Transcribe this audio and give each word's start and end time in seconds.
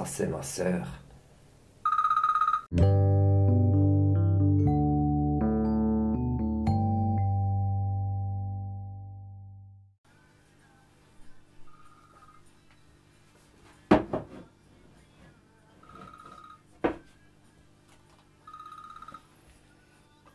Ça, 0.00 0.06
c'est 0.06 0.26
ma 0.28 0.42
sœur. 0.42 0.86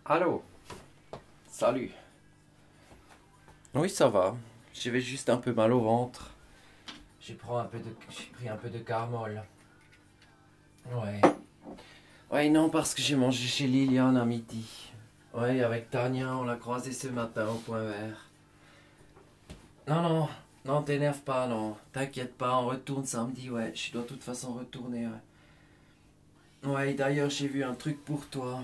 Allô? 0.05 0.43
Salut. 1.47 1.89
Oui, 3.73 3.89
ça 3.89 4.09
va. 4.09 4.35
J'avais 4.73 5.01
juste 5.01 5.31
un 5.31 5.37
peu 5.37 5.53
mal 5.53 5.73
au 5.73 5.79
ventre. 5.81 6.29
J'ai 7.19 7.33
pris 7.33 7.49
un 7.55 7.63
peu 7.63 7.79
de, 7.79 7.95
j'ai 8.11 8.25
pris 8.25 8.47
un 8.47 8.57
peu 8.57 8.69
de 8.69 8.77
carmol. 8.77 9.41
Ouais. 10.93 11.21
Ouais, 12.31 12.49
non, 12.49 12.69
parce 12.69 12.93
que 12.93 13.01
j'ai 13.01 13.15
mangé 13.15 13.47
chez 13.47 13.67
Liliane 13.67 14.17
à 14.17 14.25
midi. 14.25 14.91
Ouais, 15.33 15.61
avec 15.61 15.89
Tania, 15.89 16.37
on 16.37 16.43
l'a 16.43 16.55
croisé 16.55 16.91
ce 16.91 17.07
matin 17.07 17.47
au 17.47 17.55
point 17.55 17.83
vert. 17.83 18.29
Non, 19.87 20.01
non, 20.01 20.29
non, 20.65 20.81
t'énerve 20.81 21.21
pas, 21.21 21.47
non. 21.47 21.75
T'inquiète 21.91 22.35
pas, 22.35 22.57
on 22.57 22.67
retourne 22.67 23.05
samedi, 23.05 23.49
ouais. 23.49 23.73
Je 23.75 23.91
dois 23.91 24.03
de 24.03 24.07
toute 24.07 24.23
façon 24.23 24.53
retourner, 24.53 25.07
ouais. 25.07 26.69
Ouais, 26.71 26.93
d'ailleurs, 26.93 27.29
j'ai 27.29 27.47
vu 27.47 27.63
un 27.63 27.75
truc 27.75 28.03
pour 28.03 28.27
toi. 28.27 28.63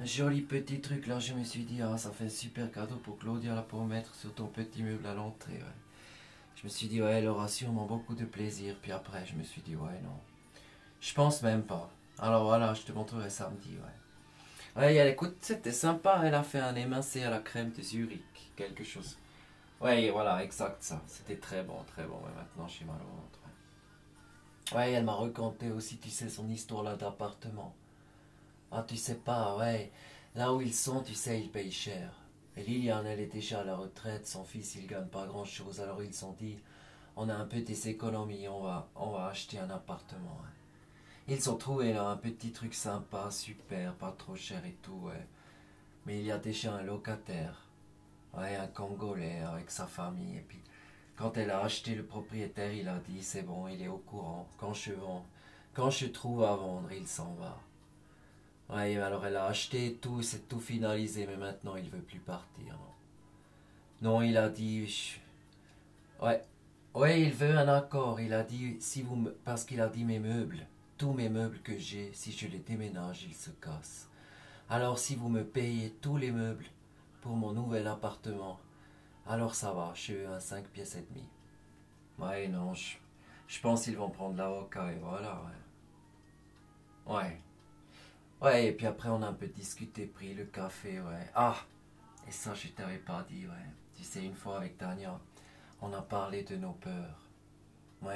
Un 0.00 0.04
joli 0.04 0.42
petit 0.42 0.80
truc, 0.80 1.06
là, 1.06 1.20
je 1.20 1.34
me 1.34 1.44
suis 1.44 1.62
dit, 1.62 1.80
ah, 1.80 1.96
ça 1.96 2.10
fait 2.10 2.24
un 2.24 2.28
super 2.28 2.70
cadeau 2.70 2.96
pour 2.96 3.18
Claudia, 3.18 3.54
là, 3.54 3.62
pour 3.62 3.84
mettre 3.84 4.14
sur 4.14 4.34
ton 4.34 4.46
petit 4.46 4.82
meuble 4.82 5.06
à 5.06 5.14
l'entrée, 5.14 5.54
ouais. 5.54 5.76
Je 6.56 6.64
me 6.64 6.68
suis 6.68 6.88
dit, 6.88 7.00
ouais, 7.00 7.12
elle 7.12 7.28
aura 7.28 7.46
sûrement 7.48 7.86
beaucoup 7.86 8.14
de 8.14 8.24
plaisir. 8.24 8.74
Puis 8.82 8.90
après, 8.92 9.24
je 9.26 9.34
me 9.36 9.42
suis 9.44 9.62
dit, 9.62 9.76
ouais, 9.76 10.00
non. 10.02 10.18
Je 11.04 11.12
pense 11.12 11.42
même 11.42 11.62
pas. 11.62 11.90
Alors 12.18 12.44
voilà, 12.44 12.72
je 12.72 12.80
te 12.80 12.92
montrerai 12.92 13.28
samedi, 13.28 13.76
ouais. 13.76 14.80
Ouais, 14.80 14.94
elle, 14.94 15.08
écoute, 15.08 15.36
c'était 15.42 15.70
sympa. 15.70 16.22
Elle 16.24 16.34
a 16.34 16.42
fait 16.42 16.60
un 16.60 16.74
émincé 16.74 17.22
à 17.22 17.28
la 17.28 17.40
crème 17.40 17.72
de 17.72 17.82
Zurich. 17.82 18.22
Quelque 18.56 18.82
chose. 18.84 19.18
Ouais, 19.82 20.10
voilà, 20.10 20.42
exact 20.42 20.82
ça. 20.82 21.02
C'était 21.06 21.36
très 21.36 21.62
bon, 21.62 21.76
très 21.88 22.04
bon. 22.04 22.14
Ouais, 22.14 22.32
maintenant, 22.34 22.66
j'ai 22.66 22.86
mal 22.86 22.96
au 22.96 23.16
ventre. 23.16 23.38
Ouais, 24.74 24.92
elle 24.92 25.04
m'a 25.04 25.14
raconté 25.14 25.70
aussi, 25.70 25.98
tu 25.98 26.08
sais, 26.08 26.30
son 26.30 26.48
histoire 26.48 26.82
là 26.82 26.96
d'appartement. 26.96 27.74
Ah, 28.72 28.82
tu 28.88 28.96
sais 28.96 29.16
pas, 29.16 29.58
ouais. 29.58 29.92
Là 30.34 30.54
où 30.54 30.62
ils 30.62 30.72
sont, 30.72 31.02
tu 31.02 31.12
sais, 31.12 31.38
ils 31.38 31.50
payent 31.50 31.70
cher. 31.70 32.14
Et 32.56 32.62
Liliane, 32.62 33.06
elle 33.06 33.20
est 33.20 33.26
déjà 33.26 33.60
à 33.60 33.64
la 33.64 33.76
retraite. 33.76 34.26
Son 34.26 34.42
fils, 34.42 34.74
il 34.76 34.86
gagne 34.86 35.08
pas 35.08 35.26
grand 35.26 35.44
chose. 35.44 35.82
Alors 35.82 36.02
ils 36.02 36.14
se 36.14 36.20
sont 36.20 36.32
dit, 36.32 36.58
on 37.14 37.28
a 37.28 37.34
un 37.34 37.44
peu 37.44 37.60
des 37.60 37.90
économies, 37.90 38.48
on 38.48 38.62
va, 38.62 38.88
on 38.96 39.10
va 39.10 39.26
acheter 39.26 39.58
un 39.58 39.68
appartement. 39.68 40.40
ouais. 40.42 40.63
Ils 41.28 41.50
ont 41.50 41.56
trouvé 41.56 41.92
là 41.92 42.08
un 42.08 42.16
petit 42.16 42.50
truc 42.50 42.72
sympa, 42.74 43.30
super, 43.30 43.94
pas 43.96 44.12
trop 44.12 44.36
cher 44.36 44.64
et 44.64 44.76
tout, 44.82 45.00
ouais. 45.04 45.26
Mais 46.06 46.18
il 46.20 46.26
y 46.26 46.32
a 46.32 46.38
déjà 46.38 46.74
un 46.74 46.82
locataire. 46.82 47.68
Ouais, 48.34 48.56
un 48.56 48.68
Congolais 48.68 49.40
avec 49.42 49.70
sa 49.70 49.86
famille. 49.86 50.38
Et 50.38 50.42
puis, 50.42 50.60
quand 51.16 51.36
elle 51.38 51.50
a 51.50 51.62
acheté, 51.62 51.94
le 51.96 52.04
propriétaire, 52.06 52.72
il 52.72 52.88
a 52.88 52.98
dit, 53.00 53.22
c'est 53.22 53.42
bon, 53.42 53.68
il 53.68 53.82
est 53.82 53.88
au 53.88 53.98
courant. 53.98 54.48
Quand 54.58 54.74
je 54.74 54.92
vends, 54.94 55.26
quand 55.74 55.90
je 55.90 56.06
trouve 56.06 56.44
à 56.44 56.56
vendre, 56.56 56.92
il 56.92 57.06
s'en 57.08 57.34
va. 57.34 57.58
Ouais, 58.68 58.96
alors 58.98 59.24
elle 59.24 59.36
a 59.36 59.46
acheté 59.46 59.94
tout, 60.02 60.20
c'est 60.22 60.48
tout 60.48 60.60
finalisé, 60.60 61.26
mais 61.26 61.36
maintenant 61.38 61.76
il 61.76 61.88
veut 61.88 62.02
plus 62.02 62.18
partir. 62.18 62.76
Non, 64.02 64.22
il 64.22 64.36
a 64.36 64.48
dit. 64.48 64.86
je- 64.86 65.18
Ouais, 66.20 66.42
ouais, 66.94 67.22
il 67.22 67.32
veut 67.32 67.56
un 67.56 67.68
accord. 67.68 68.20
Il 68.20 68.32
a 68.34 68.42
dit 68.42 68.76
si 68.80 69.02
vous 69.02 69.16
me... 69.16 69.30
parce 69.44 69.64
qu'il 69.64 69.80
a 69.80 69.88
dit 69.88 70.04
mes 70.04 70.18
meubles, 70.18 70.66
tous 70.98 71.12
mes 71.12 71.28
meubles 71.28 71.60
que 71.60 71.76
j'ai, 71.78 72.12
si 72.12 72.32
je 72.32 72.46
les 72.48 72.58
déménage, 72.58 73.24
ils 73.24 73.34
se 73.34 73.50
cassent. 73.50 74.08
Alors 74.68 74.98
si 74.98 75.14
vous 75.16 75.28
me 75.28 75.44
payez 75.44 75.90
tous 76.00 76.16
les 76.16 76.30
meubles 76.32 76.66
pour 77.20 77.36
mon 77.36 77.52
nouvel 77.52 77.86
appartement, 77.86 78.60
alors 79.26 79.54
ça 79.54 79.72
va. 79.72 79.92
Je 79.94 80.12
veux 80.14 80.28
un 80.28 80.40
5 80.40 80.66
pièces 80.68 80.96
et 80.96 81.06
demi. 81.10 81.24
Ouais, 82.18 82.48
non, 82.48 82.74
je, 82.74 82.96
je 83.48 83.60
pense 83.60 83.84
qu'ils 83.84 83.96
vont 83.96 84.10
prendre 84.10 84.36
l'avocat 84.36 84.92
et 84.92 84.96
voilà. 84.96 85.42
Ouais. 87.06 87.14
Ouais. 87.14 87.40
Ouais, 88.40 88.66
et 88.66 88.72
puis 88.72 88.86
après, 88.86 89.08
on 89.08 89.22
a 89.22 89.28
un 89.28 89.32
peu 89.32 89.46
discuté, 89.46 90.06
pris 90.06 90.34
le 90.34 90.44
café, 90.44 91.00
ouais. 91.00 91.30
Ah 91.34 91.56
Et 92.28 92.30
ça, 92.32 92.54
je 92.54 92.68
t'avais 92.68 92.98
pas 92.98 93.24
dit, 93.28 93.46
ouais. 93.46 93.66
Tu 93.94 94.02
sais, 94.04 94.24
une 94.24 94.34
fois 94.34 94.58
avec 94.58 94.76
Tania, 94.78 95.18
on 95.80 95.92
a 95.92 96.02
parlé 96.02 96.42
de 96.42 96.56
nos 96.56 96.72
peurs. 96.72 97.23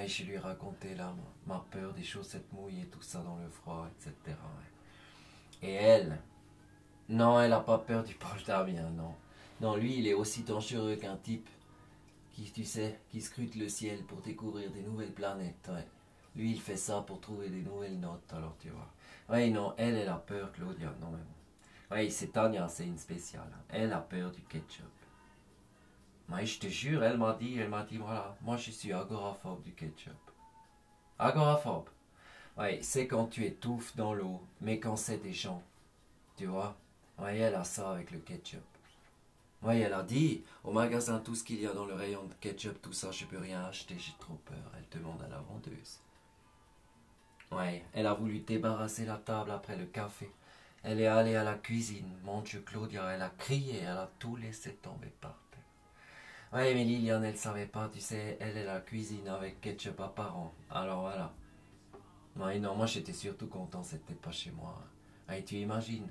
Je 0.07 0.25
lui 0.25 0.35
ai 0.35 0.39
raconté, 0.39 0.95
là, 0.95 1.13
ma 1.47 1.65
peur 1.71 1.93
des 1.93 2.03
chaussettes 2.05 2.53
mouillées, 2.53 2.87
tout 2.87 3.03
ça 3.03 3.21
dans 3.21 3.37
le 3.37 3.49
froid, 3.49 3.89
etc. 3.99 4.37
Et 5.63 5.73
elle 5.73 6.19
Non, 7.09 7.41
elle 7.41 7.53
a 7.53 7.61
pas 7.61 7.79
peur 7.79 8.05
du 8.05 8.15
polterabien, 8.15 8.91
non. 8.91 9.15
Non, 9.61 9.77
lui, 9.77 9.99
il 9.99 10.07
est 10.07 10.15
aussi 10.15 10.43
dangereux 10.45 10.97
qu'un 10.97 11.17
type 11.17 11.49
qui, 12.33 12.51
tu 12.53 12.65
sais, 12.65 12.99
qui 13.11 13.21
scrute 13.21 13.57
le 13.57 13.69
ciel 13.69 14.03
pour 14.05 14.21
découvrir 14.21 14.71
des 14.71 14.83
nouvelles 14.83 15.13
planètes. 15.13 15.71
Lui, 16.37 16.53
il 16.53 16.61
fait 16.61 16.77
ça 16.77 17.03
pour 17.07 17.21
trouver 17.21 17.49
des 17.49 17.63
nouvelles 17.63 17.99
notes, 17.99 18.33
alors 18.33 18.57
tu 18.61 18.69
vois. 18.69 18.89
Oui, 19.31 19.51
non, 19.51 19.75
elle, 19.77 19.97
elle 19.97 20.09
a 20.09 20.17
peur, 20.17 20.53
Claudia. 20.53 20.95
Non, 21.01 21.11
mais 21.11 21.19
bon. 21.19 21.97
Oui, 21.97 22.11
c'est 22.11 22.29
Tania, 22.33 22.69
c'est 22.69 22.87
une 22.87 22.99
spéciale. 22.99 23.51
hein. 23.53 23.63
Elle 23.71 23.93
a 23.93 23.99
peur 24.01 24.31
du 24.31 24.43
ketchup. 24.43 24.85
Oui, 26.31 26.47
je 26.47 26.59
te 26.59 26.67
jure, 26.67 27.03
elle 27.03 27.17
m'a 27.17 27.35
dit, 27.35 27.59
elle 27.59 27.71
m'a 27.71 27.85
dit, 27.85 27.97
voilà, 27.97 28.37
moi 28.43 28.57
je 28.57 28.71
suis 28.71 28.93
agoraphobe 28.93 29.63
du 29.63 29.73
ketchup. 29.73 30.13
Agoraphobe. 31.19 31.89
Oui, 32.59 32.83
c'est 32.83 33.07
quand 33.07 33.27
tu 33.27 33.47
étouffes 33.47 33.97
dans 33.97 34.13
l'eau, 34.13 34.43
mais 34.61 34.79
quand 34.79 34.97
c'est 34.97 35.23
des 35.23 35.33
gens. 35.33 35.63
Tu 36.37 36.47
vois 36.47 36.77
Oui, 37.19 37.37
elle 37.37 37.55
a 37.55 37.65
ça 37.65 37.93
avec 37.93 38.11
le 38.11 38.19
ketchup. 38.19 38.63
Oui, 39.63 39.81
elle 39.81 39.95
a 39.95 40.03
dit, 40.03 40.45
au 40.65 40.71
magasin, 40.71 41.19
tout 41.19 41.35
ce 41.35 41.43
qu'il 41.43 41.61
y 41.61 41.67
a 41.67 41.73
dans 41.73 41.87
le 41.87 41.95
rayon 41.95 42.25
de 42.25 42.35
ketchup, 42.35 42.81
tout 42.83 42.93
ça, 42.93 43.11
je 43.11 43.25
peux 43.25 43.39
rien 43.39 43.65
acheter, 43.65 43.97
j'ai 43.99 44.15
trop 44.21 44.39
peur. 44.45 44.73
Elle 44.77 44.99
demande 44.99 45.23
à 45.23 45.29
la 45.29 45.39
vendeuse. 45.39 45.99
Ouais, 47.51 47.83
elle 47.95 48.07
a 48.07 48.15
voulu 48.15 48.41
débarrasser 48.41 49.07
la 49.07 49.17
table 49.17 49.51
après 49.51 49.77
le 49.77 49.87
café. 49.87 50.31
Elle 50.83 51.01
est 51.01 51.07
allée 51.07 51.37
à 51.37 51.43
la 51.43 51.55
cuisine. 51.55 52.13
Mon 52.23 52.43
Dieu, 52.43 52.61
Claudia, 52.61 53.11
elle 53.15 53.23
a 53.23 53.31
crié, 53.31 53.79
elle 53.79 53.97
a 53.97 54.11
tout 54.19 54.37
laissé 54.37 54.75
tomber 54.75 55.13
par 55.21 55.35
Ouais, 56.53 56.75
mais 56.75 56.85
Liliane, 56.85 57.25
elle 57.25 57.37
savait 57.37 57.67
pas, 57.67 57.89
tu 57.93 58.01
sais, 58.01 58.39
elle 58.41 58.57
est 58.57 58.67
à 58.67 58.75
la 58.75 58.81
cuisine 58.81 59.29
avec 59.29 59.61
ketchup 59.61 60.01
apparent. 60.01 60.53
Alors 60.71 61.03
voilà. 61.03 61.33
Ouais, 62.37 62.59
non, 62.59 62.75
moi 62.75 62.87
j'étais 62.87 63.13
surtout 63.13 63.49
content, 63.49 63.83
c'était 63.83 64.15
pas 64.15 64.31
chez 64.33 64.51
moi. 64.53 64.83
Ouais, 65.29 65.43
tu 65.45 65.57
imagines? 65.57 66.09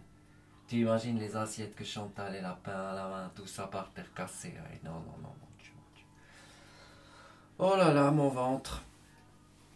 Tu 0.68 0.82
imagines 0.82 1.18
les 1.18 1.36
assiettes 1.36 1.76
que 1.76 1.84
Chantal 1.84 2.36
et 2.36 2.42
la 2.42 2.54
pain 2.54 2.72
à 2.72 2.94
la 2.94 3.08
main, 3.08 3.32
tout 3.34 3.48
ça 3.48 3.68
par 3.68 3.92
terre 3.94 4.14
cassé. 4.14 4.50
Ouais, 4.50 4.80
non, 4.84 4.92
non, 4.92 5.18
non, 5.24 5.30
mon 5.30 5.50
Dieu, 5.60 5.72
mon 5.76 5.96
Dieu. 5.96 6.06
Oh 7.58 7.76
là 7.76 7.94
là, 7.94 8.12
mon 8.12 8.30
ventre. 8.30 8.84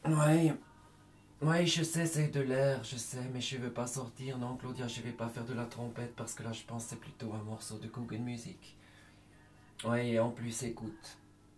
Ouais. 0.06 0.54
Oui, 1.42 1.66
je 1.66 1.82
sais, 1.82 2.06
c'est 2.06 2.28
de 2.28 2.42
l'air, 2.42 2.84
je 2.84 2.98
sais, 2.98 3.28
mais 3.34 3.42
je 3.42 3.58
veux 3.58 3.72
pas 3.72 3.88
sortir. 3.88 4.38
Non, 4.38 4.58
Claudia, 4.58 4.88
je 4.88 5.02
vais 5.02 5.12
pas 5.12 5.28
faire 5.30 5.46
de 5.46 5.54
la 5.54 5.66
trompette 5.66 6.16
parce 6.16 6.36
que 6.36 6.44
là, 6.44 6.52
je 6.52 6.64
pense 6.64 6.86
c'est 6.86 7.00
plutôt 7.00 7.34
un 7.34 7.42
morceau 7.44 7.80
de 7.80 7.88
Google 7.88 8.18
Music. 8.20 8.78
Oui, 9.84 10.12
et 10.12 10.20
en 10.20 10.30
plus, 10.30 10.64
écoute, 10.64 11.18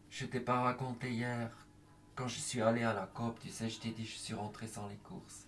je 0.10 0.26
t'ai 0.26 0.40
pas 0.40 0.62
raconté 0.62 1.12
hier, 1.12 1.52
quand 2.16 2.28
je 2.28 2.40
suis 2.40 2.62
allé 2.62 2.84
à 2.84 2.94
la 2.94 3.06
COP, 3.08 3.40
tu 3.40 3.50
sais, 3.50 3.70
je 3.70 3.80
t'ai 3.80 3.90
dit, 3.90 4.06
je 4.06 4.16
suis 4.16 4.34
rentré 4.34 4.68
sans 4.68 4.88
les 4.88 4.96
courses. 4.96 5.46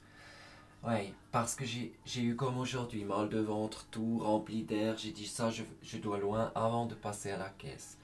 Oui, 0.84 1.14
parce 1.31 1.56
que 1.56 1.66
j'ai 1.66 2.22
eu 2.22 2.35
comme 2.35 2.58
aujourd'hui, 2.58 3.06
mal 3.06 3.30
de 3.30 3.40
ventre, 3.40 3.88
tout 3.90 4.19
rempli 4.19 4.64
d'air. 4.64 4.97
J'ai 4.97 5.12
dit 5.12 5.25
ça, 5.25 5.50
je, 5.50 5.64
je 5.81 5.97
dois 5.97 6.19
loin 6.19 6.52
avant 6.53 6.85
de 6.85 6.96
passer 6.96 7.31
à 7.31 7.38
la 7.38 7.50
caisse. 7.50 7.97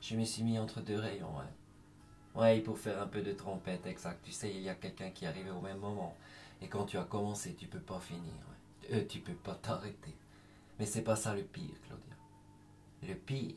Je 0.00 0.14
me 0.14 0.24
suis 0.24 0.42
mis 0.42 0.58
entre 0.58 0.80
deux 0.80 0.98
rayons, 0.98 1.34
ouais. 1.36 2.40
Ouais, 2.40 2.60
pour 2.60 2.78
faire 2.78 3.02
un 3.02 3.06
peu 3.08 3.22
de 3.22 3.32
trompette, 3.32 3.86
exact. 3.86 4.22
Tu 4.24 4.30
sais, 4.30 4.50
il 4.50 4.62
y 4.62 4.68
a 4.68 4.74
quelqu'un 4.74 5.10
qui 5.10 5.26
arrivé 5.26 5.50
au 5.50 5.60
même 5.60 5.78
moment. 5.78 6.14
Et 6.62 6.68
quand 6.68 6.84
tu 6.84 6.98
as 6.98 7.04
commencé, 7.04 7.54
tu 7.54 7.66
peux 7.66 7.80
pas 7.80 7.98
finir. 7.98 8.22
ouais. 8.32 8.98
Euh, 8.98 9.04
tu 9.08 9.20
peux 9.20 9.34
pas 9.34 9.54
t'arrêter. 9.54 10.14
Mais 10.78 10.86
c'est 10.86 11.02
pas 11.02 11.16
ça 11.16 11.34
le 11.34 11.42
pire, 11.42 11.74
Claudia. 11.86 12.14
Le 13.02 13.14
pire, 13.14 13.56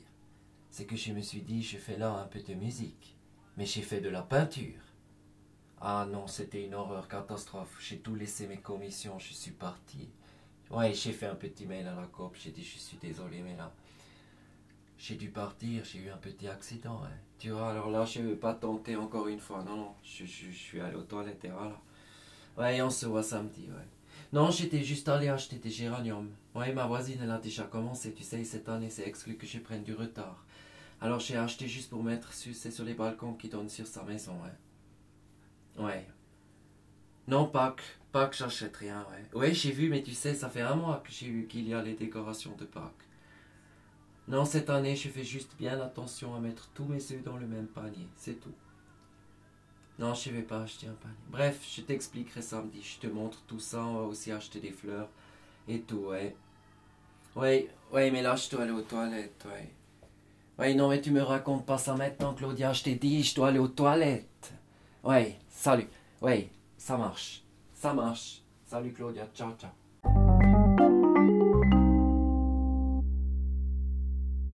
c'est 0.71 0.85
que 0.85 0.95
je 0.95 1.11
me 1.11 1.21
suis 1.21 1.41
dit, 1.41 1.61
je 1.61 1.77
fais 1.77 1.97
là 1.97 2.13
un 2.13 2.25
peu 2.25 2.39
de 2.39 2.53
musique. 2.55 3.15
Mais 3.57 3.65
j'ai 3.65 3.81
fait 3.81 3.99
de 3.99 4.09
la 4.09 4.21
peinture. 4.21 4.81
Ah 5.81 6.07
non, 6.09 6.27
c'était 6.27 6.63
une 6.63 6.73
horreur, 6.73 7.07
catastrophe. 7.07 7.77
J'ai 7.81 7.99
tout 7.99 8.15
laissé 8.15 8.47
mes 8.47 8.59
commissions, 8.59 9.19
je 9.19 9.33
suis 9.33 9.51
parti. 9.51 10.09
Ouais, 10.69 10.93
j'ai 10.93 11.11
fait 11.11 11.25
un 11.25 11.35
petit 11.35 11.65
mail 11.65 11.85
à 11.87 11.95
la 11.95 12.07
COP, 12.07 12.37
j'ai 12.41 12.51
dit, 12.51 12.63
je 12.63 12.77
suis 12.77 12.97
désolé, 12.97 13.41
mais 13.41 13.57
là, 13.57 13.73
j'ai 14.97 15.15
dû 15.15 15.29
partir, 15.29 15.83
j'ai 15.83 15.99
eu 15.99 16.09
un 16.09 16.17
petit 16.17 16.47
accident. 16.47 17.01
hein. 17.03 17.11
Tu 17.37 17.49
vois, 17.49 17.71
alors 17.71 17.89
là, 17.89 18.05
je 18.05 18.19
ne 18.21 18.29
veux 18.29 18.37
pas 18.37 18.53
tenter 18.53 18.95
encore 18.95 19.27
une 19.27 19.39
fois. 19.39 19.63
Non, 19.63 19.75
non, 19.75 19.95
je, 20.03 20.23
suis 20.25 20.79
allé 20.79 20.95
aux 20.95 21.03
toilettes 21.03 21.43
et 21.43 21.49
voilà. 21.49 21.81
Ouais, 22.57 22.81
on 22.81 22.89
se 22.89 23.07
voit 23.07 23.23
samedi, 23.23 23.67
ouais. 23.67 23.87
Non, 24.33 24.49
j'étais 24.51 24.83
juste 24.83 25.09
allé 25.09 25.27
acheter 25.27 25.57
des 25.57 25.69
géraniums. 25.69 26.29
Ouais, 26.55 26.73
ma 26.73 26.85
voisine, 26.85 27.19
elle 27.21 27.31
a 27.31 27.37
déjà 27.37 27.63
commencé. 27.63 28.13
Tu 28.13 28.23
sais, 28.23 28.43
cette 28.43 28.69
année, 28.69 28.89
c'est 28.89 29.07
exclu 29.07 29.35
que 29.35 29.45
je 29.45 29.59
prenne 29.59 29.83
du 29.83 29.93
retard. 29.93 30.45
Alors, 31.01 31.19
j'ai 31.19 31.35
acheté 31.35 31.67
juste 31.67 31.89
pour 31.89 32.03
mettre 32.03 32.33
sur, 32.33 32.55
sur 32.55 32.85
les 32.85 32.93
balcons 32.93 33.33
qui 33.33 33.49
donnent 33.49 33.69
sur 33.69 33.87
sa 33.87 34.03
maison, 34.03 34.33
ouais. 34.43 35.83
Ouais. 35.83 36.07
Non, 37.27 37.47
Pâques. 37.47 37.83
Pâques, 38.11 38.35
j'achète 38.37 38.77
rien, 38.77 39.05
ouais. 39.11 39.39
Ouais, 39.39 39.53
j'ai 39.53 39.71
vu, 39.71 39.89
mais 39.89 40.03
tu 40.03 40.13
sais, 40.13 40.35
ça 40.35 40.49
fait 40.49 40.61
un 40.61 40.75
mois 40.75 41.01
que 41.05 41.11
j'ai 41.11 41.27
vu 41.27 41.47
qu'il 41.47 41.67
y 41.67 41.73
a 41.73 41.81
les 41.81 41.93
décorations 41.93 42.55
de 42.57 42.65
Pâques. 42.65 43.07
Non, 44.27 44.45
cette 44.45 44.69
année, 44.69 44.95
je 44.95 45.09
fais 45.09 45.23
juste 45.23 45.55
bien 45.57 45.79
attention 45.81 46.35
à 46.35 46.39
mettre 46.39 46.69
tous 46.73 46.85
mes 46.85 47.01
œufs 47.11 47.23
dans 47.23 47.37
le 47.37 47.47
même 47.47 47.67
panier, 47.67 48.07
c'est 48.15 48.39
tout. 48.39 48.53
Non, 50.01 50.15
je 50.15 50.31
vais 50.31 50.41
pas 50.41 50.61
acheter 50.61 50.87
un 50.87 50.93
panier. 50.93 51.15
Bref, 51.29 51.63
je 51.75 51.81
t'expliquerai 51.81 52.41
samedi. 52.41 52.81
Je 52.81 53.07
te 53.07 53.13
montre 53.13 53.37
tout 53.45 53.59
ça. 53.59 53.83
On 53.83 53.93
va 53.93 54.01
aussi 54.01 54.31
acheter 54.31 54.59
des 54.59 54.71
fleurs 54.71 55.07
et 55.67 55.81
tout, 55.81 56.07
ouais. 56.07 56.35
Ouais, 57.35 57.69
ouais, 57.93 58.09
mais 58.09 58.23
là, 58.23 58.35
je 58.35 58.49
dois 58.49 58.63
aller 58.63 58.71
aux 58.71 58.81
toilettes, 58.81 59.45
ouais. 59.45 59.69
Ouais, 60.57 60.73
non, 60.73 60.89
mais 60.89 61.01
tu 61.01 61.11
me 61.11 61.21
racontes 61.21 61.67
pas 61.67 61.77
ça 61.77 61.93
maintenant, 61.93 62.33
Claudia. 62.33 62.73
Je 62.73 62.81
t'ai 62.81 62.95
dit, 62.95 63.21
je 63.21 63.35
dois 63.35 63.49
aller 63.49 63.59
aux 63.59 63.67
toilettes. 63.67 64.51
Ouais, 65.03 65.37
salut. 65.49 65.87
Ouais, 66.19 66.49
ça 66.79 66.97
marche. 66.97 67.43
Ça 67.75 67.93
marche. 67.93 68.41
Salut, 68.65 68.93
Claudia. 68.93 69.27
Ciao, 69.35 69.51
ciao. 69.55 69.69